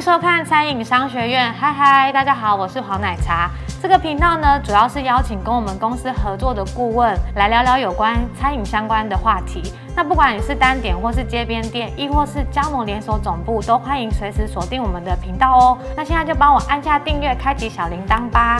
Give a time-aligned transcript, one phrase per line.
[0.00, 3.50] 收看餐饮商学院，嗨嗨，大家好，我是黄奶茶。
[3.82, 9.62] 这个频道呢，主要是邀请跟我们公司合作的顾问来聊聊有关餐饮相关的话题。
[9.94, 15.78] 那不管你是单点或是街边店，亦或是加盟连锁总部，都欢迎随时锁定我们的频道哦。
[15.94, 18.58] 那现在就帮我按下订阅，开启小铃铛吧。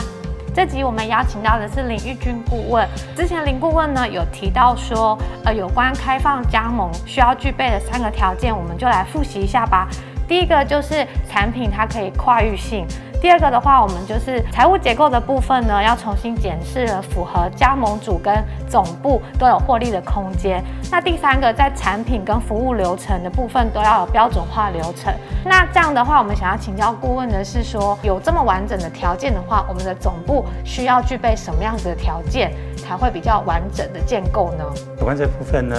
[0.53, 2.87] 这集我们邀请到的是林玉君顾问。
[3.15, 9.87] 之前林顾问呢有提到说，呃，有关开放加盟需要具备的三个条件，我们就来复习一下吧。
[10.31, 12.87] 第一个就是产品它可以跨域性。
[13.21, 18.33] 第二个的话，我们就是财务结构的部分呢，要重新检视了，符合加盟主跟
[18.65, 20.63] 总部都有获利的空间。
[20.89, 25.13] 那第三个，在产品跟服务流程的部分都要有标准化流程。
[25.43, 34.65] 那这样的话，我们想要请教顾问的是说，有这么完整的条件的话，我们的总部需要具备什么样子的条件，才会比较完整的建构呢？
[34.99, 35.75] 有关这部分呢，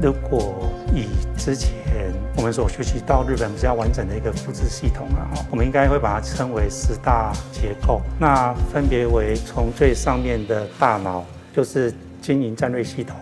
[0.00, 1.74] 如果以之前。
[2.38, 8.02] 我们所学习到日本比较完整的一个复制系统啊，我们应该会把它称为十大结构。
[8.20, 13.16] 那分别为从最上面的大脑，就是经营战略系统，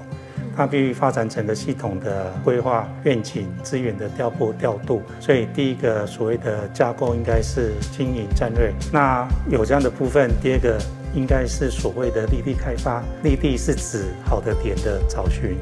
[0.56, 5.00] 它必须发展整个系统的规划愿景、资源的调拨调度。
[5.20, 8.74] 所以第一个所谓的架构应该是经营战略。
[8.92, 10.77] 那有这样的部分，第二个
[11.14, 13.02] 应该是所谓的立地开发。
[13.22, 15.56] 立地是指好的点的找寻，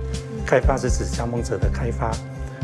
[0.46, 2.10] 开发是指加盟者的开发。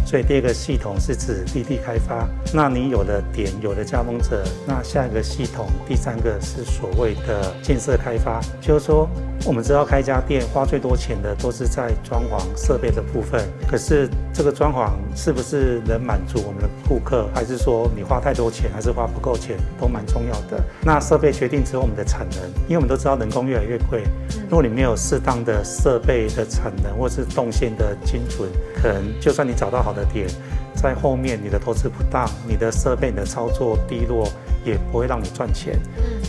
[0.09, 9.07] 所以第二个系统是指立地开发，那你有了点，有了加盟者，那下一个系统，第三个是所谓的建设开发，就是说。
[9.45, 20.61] 我们知道开一家店花最多钱的都是在装潢设备的部分，可是这个装潢是不是能满足我们的顾客，还是说你花太多钱，还是花不够钱，都蛮重要的。
[20.83, 24.03] 那设备决定之后我们的产能，因为我们都知道人工越来越贵，
[24.51, 28.51] 如果你没有适当的设备的产能或是动线的精准，
[28.83, 30.27] 可能就算你找到好点，
[30.75, 34.29] 在后面你的投资不当，你的设备你的操作低落。
[34.65, 35.79] 也不会让你赚钱，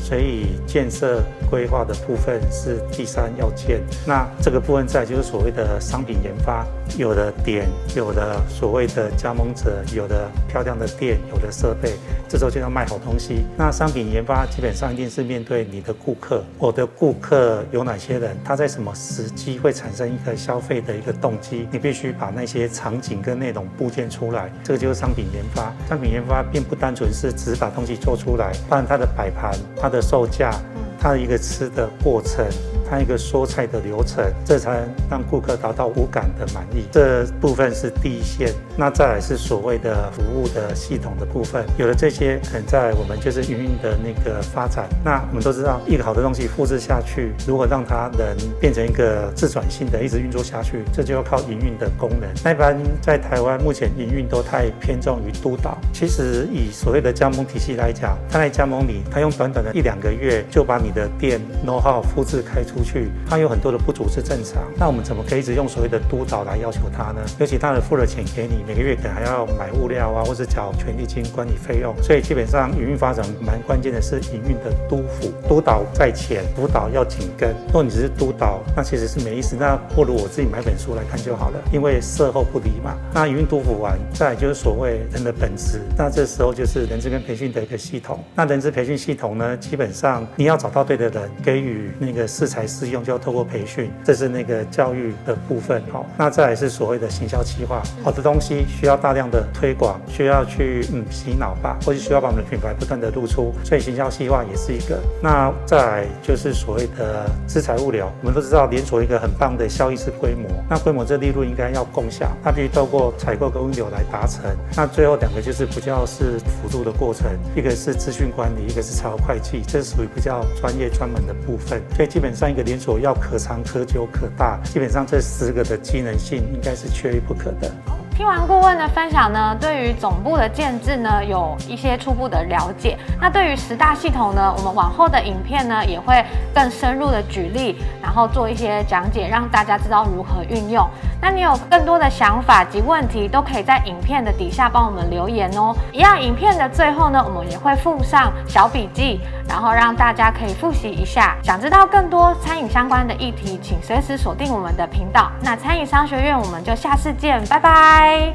[0.09, 3.81] 所以建设规划的部分是第三要件。
[4.05, 6.65] 那这个部分在就是所谓的商品研发，
[6.97, 11.93] 有的点，有的所谓的加盟者，有的漂亮的店，有的设备，
[12.27, 13.45] 这时候就要卖好东西。
[13.57, 25.73] 那商品研发基本上一定是面对你的顾客，我的顾客有哪些人，他在什么时机会产生一个消费的一个动机，你必须把那些场景跟内容部件出来，这个就是商品研发。
[25.87, 28.19] 商品研发并不单纯是只把东西做。
[28.19, 30.53] 出来，看它的摆盘，它的售价，
[30.99, 32.45] 它的一个吃的过程。
[32.89, 36.85] 它一个说菜的流程，这才让顾客达到无感的满意。
[36.91, 41.63] 这部分是第一线，那再来是所谓的服务的系统的部分。
[41.77, 44.87] 有了这些，可能在我们就是营运的那个发展。
[45.05, 52.27] 那我们都知道，一个好的东西复制下去，如何让它能变成一个自转性的，一直运作下去，这就要靠营运的功能。
[52.43, 55.77] 那一般在台湾目前营运都太偏重于督导。
[55.93, 62.78] 其实以所谓的加盟体系来讲，他在加盟里，他用短短的一两个月就把你的店 know how 复制开出。
[62.79, 64.63] 出去，他有很多的不足是正常。
[64.77, 67.19] 那我们怎么可以一直用所谓的督导来要求他呢？
[67.37, 71.93] 尤其他的付了钱给你，每个月可能还要买物料啊，或者缴权利金、管理费用。
[72.01, 77.49] 所以基本上营运发展蛮关键的是营运的督辅，督导在前，督导要紧跟。
[77.67, 79.57] 如果你只是督导，那其实是没意思。
[79.59, 82.95] 那不如我自己买本书来看就好了，因为事后不理嘛。
[83.13, 85.81] 那营运督辅完，再就是所谓人的本质。
[85.97, 88.23] 那这时候就是人资跟培训的一个系统。
[88.35, 92.68] 那人资培训系统呢，基本上你要找到对的人，给予那个适才。
[92.69, 95.81] 适用就要透过培训，这是那个教育的部分。
[95.91, 104.99] 好，那再来是所谓的行销企划，好的东西需要大量的推广，需要去嗯洗脑吧，或者需要把我们的品牌不断的露出，所以行销企划也是一个。
[105.21, 114.43] 那再来就是所谓的资财物流，我们都知道连锁一个很棒的效益是规模，那规模这利润应该要共享，它必须透过采购跟物流来达成。
[114.77, 121.81] 那最后两个就是比较是辅助的过程，一个是资讯管理，一个是财务会计，这是属于比较专业专门的部分。
[121.95, 122.58] 所以基本上一个。
[122.63, 127.98] 连锁要可长可久可大，基本上这十个的机能性应该是缺一不可的。
[128.19, 132.97] 听完顾问的分享呢，对于总部的建制呢有一些初步的了解。
[133.17, 136.21] 那对于十大系统呢，我们往后的影片呢也会
[136.53, 140.85] 更深入的举例，然后做一些讲解，让大家知道如何运用。
[141.21, 145.73] 那你有更多的想法及问题，都可以在影片的底下帮我们留言哦。
[145.93, 151.37] 一样，影片的最后呢，我们也会附上小笔记，然后让大家可以复习一下。
[151.41, 155.31] 想知道更多餐饮相关的议题，请随时锁定我们的频道。
[155.41, 158.08] 那餐饮商学院，我们就下次见，拜拜。
[158.09, 158.33] Bye.